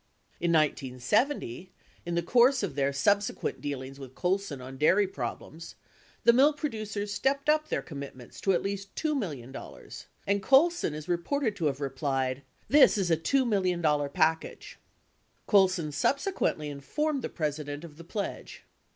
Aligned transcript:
In 0.39 0.51
1970, 0.51 1.71
in 2.07 2.15
the 2.15 2.23
course 2.23 2.63
of 2.63 2.73
their 2.73 2.91
subsequent 2.91 3.61
dealings 3.61 3.99
with 3.99 4.15
Colson 4.15 4.59
on 4.59 4.75
dairy 4.77 5.05
problems, 5.05 5.75
the 6.23 6.33
milk 6.33 6.57
producers 6.57 7.13
stepped 7.13 7.47
up 7.47 7.69
their 7.69 7.83
commitments 7.83 8.41
to 8.41 8.53
at 8.53 8.63
least 8.63 8.95
$2 8.95 9.15
million, 9.15 9.55
and 10.25 10.41
Colson 10.41 10.95
is 10.95 11.07
reported 11.07 11.55
to 11.55 11.65
have 11.67 11.79
replied: 11.79 12.41
"This 12.67 12.97
is 12.97 13.11
a 13.11 13.15
$2 13.15 13.47
million 13.47 13.83
package." 14.11 14.79
Colson 15.45 15.91
subsequently 15.91 16.67
informed 16.67 17.21
the 17.21 17.29
President 17.29 17.83
of 17.83 17.97
the 17.97 18.03
pledge. 18.03 18.63